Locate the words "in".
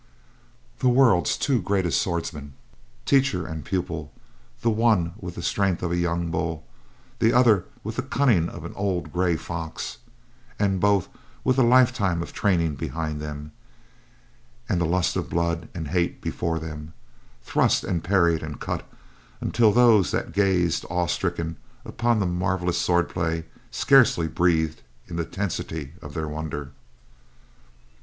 25.05-25.15